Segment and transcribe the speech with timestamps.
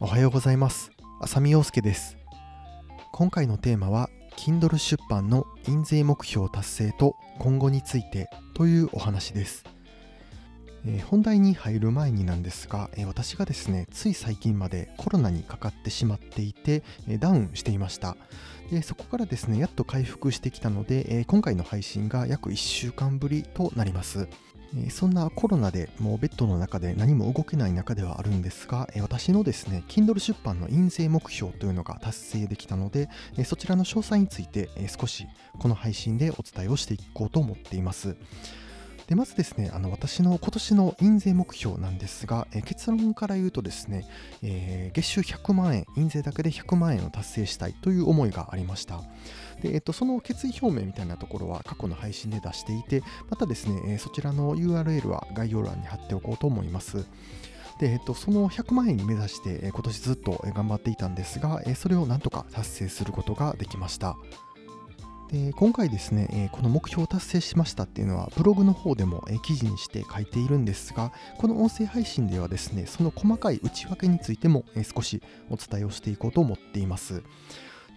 [0.00, 0.92] おはようございます。
[1.20, 2.16] 浅見陽介です。
[3.10, 9.64] 今回のテーマは Kindle 出版の印税目標達成と今後についてというお話です。
[10.86, 18.16] えー、本題に入る前になんですが、えー、私がですねつい最近までコロナにかかってしまっていて、えー、ダウンしていました。
[18.70, 24.28] でそこからですねやっと回復してきたので、え今回の配信が約1週間ぶりとなります。
[24.90, 33.08] そんなコロナでもうベッドの中で何も動けない中ではあるんですが、私のですね Kindle 出版の印税目標というのが達成できたので、
[33.44, 34.68] そちらの詳細について、
[34.98, 35.26] 少し
[35.58, 38.16] この配信でお伝えをしていこうと思っています。
[39.08, 44.06] でまずですね、あの私の今年の印税目標なんですが、え結論から言うとですね、
[44.42, 49.00] えー、月収100万円、印税だけで100万円を達成したいという思いがありました。
[49.62, 57.06] で、えっと、その決意表明みたいなところは過去の配信で出していて、またですね、えそちらの URL は概要欄に貼っておこうと思います。
[57.80, 64.18] で、えっと、その100万円に目指して、え今年ずっと頑張っていたんですが、えそれをなんとか達成することができました。
[65.30, 77.22] で今回ですね、え、この目標を達成しましたっていうのはブログの方でも、え、記事にして書いているんですがこの音声配信ではですねその細かい内訳についても、え、少しお伝えをしていこうと思っています。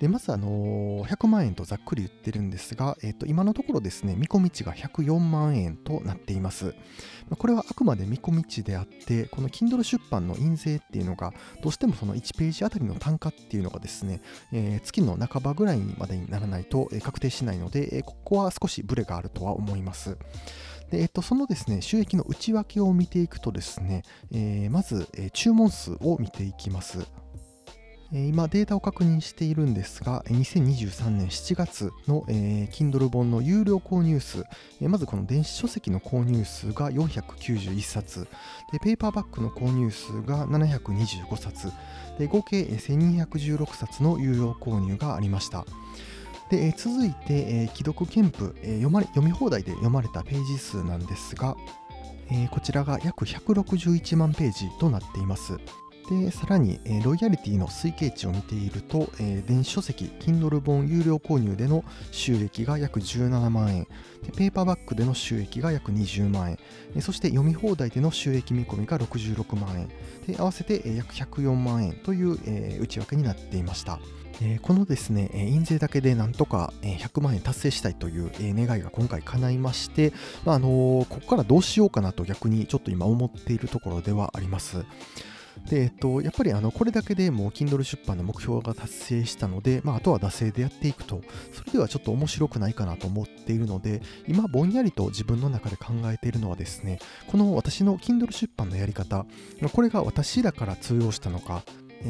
[0.00, 6.74] でまず、あのー、100万円とざっくり言ってるんですが、えー、と今のところですね見込み値が104万円となっています
[7.38, 20.16] これはあくまで見込み値であってこの Kindle 出版の印税っていうのがどうしてもその1ページあたりの単価っていうのがですね、えー、月の半ばぐらいまでにならないと、確定しないので、えここは少しブレがあるとは思います
[20.90, 27.06] で、えっと、そのですね、収益の内訳を見ていくとですね、えー、まず、えー、注文数を見ていきます。
[28.12, 34.44] 今データを確認しているんですが、2023年7月の、えー、Kindle 本の有料購入数、
[34.80, 38.26] まずこの電子書籍の購入数が491冊、
[38.72, 41.72] でペーパーバッグの購入数が725冊、
[42.18, 45.64] で合計1216冊の有料購入がありました。
[46.50, 51.56] で、続いて、既読兼譜、読まれ、読み放題で読まれたページ数なんですが、
[52.50, 55.58] こちらが約161万ページとなっています。
[56.10, 63.86] で、さらに、え、ロイヤリティの推計値を見ていると、え、電子書籍、Kindle 本有料購入での収益が約17万円、
[64.24, 66.58] でペーパーバッグでの収益が約20万円、
[66.96, 69.88] え、そして読み放題での収益見込みが66万円、
[70.26, 74.00] で合わせて、え、約104万円という、え、内訳になっていました。
[74.42, 80.12] え、このですね、印税だけでなんとか100万円達成したいという願いが今回叶いまして、
[80.44, 84.84] まあの、ここからどうしようかなと逆にちょっと今思っているところではあります。
[85.68, 91.22] で、えっと、やっぱりあのこれだけでもう Kindle 出版の目標が達成したので、まあ、あとは惰性でやっていくと、
[91.52, 99.26] それではちょっと面白くないかなと思っているので、今ぼんやりと自分の中で考えているのはですね、この私の Kindle 出版のやり方、
[99.72, 101.62] これが私だから通用したのか、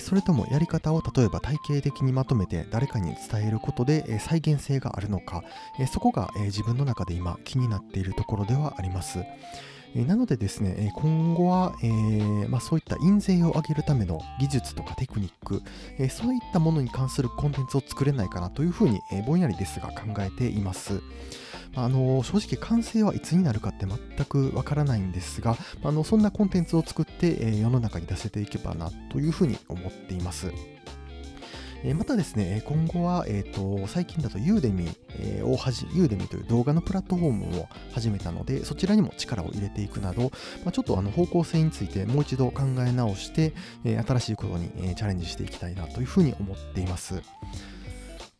[0.00, 5.42] それともやり方を例えば体系的にまとめて誰かに伝えることで再現性があるのか、
[5.92, 9.18] そこが自分の中で今気になっているところではあります。
[9.94, 15.62] えなのでですね、今後は、えー、まあ、そういった印税を上げるための技術とかテクニック、
[15.98, 21.02] えそういったものに関するコンテンツを作れないかなというふうに、えぼんやりですが考えています。
[21.74, 30.52] あの正直完成はいつになるかって全くわからないんですが、あのそんなコンテンツを作って、え世の中に出せていけばなというふうに思っています。
[31.96, 40.30] またですね、今後は、えーと、最近だとユーデミーをはじ、ユーデミという動画のプラットフォームを始めたので、そちらにも力を入れていくなど、
[40.64, 43.52] まあ、ちょっとあの方向性についてもう一度考え直して、
[43.84, 47.20] 新しいことに、チャレンジしていきたいなというふうに思っています。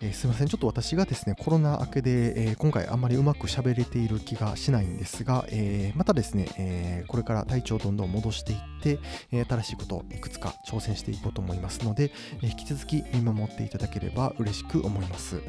[0.04, 8.98] え、すいません、ちょっと私がですね、コロナ明けで、え、今回あんまりうまく喋れている気がしないんですが、え、またですね、えこれから体調をどんどん戻していって、
[9.30, 12.10] え新しいことをいくつか挑戦していこうと思いますので、
[12.42, 15.40] え引き続き見守っていただければ嬉しく思います。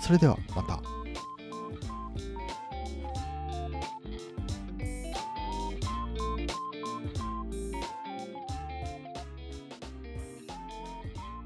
[0.00, 1.03] それではまた。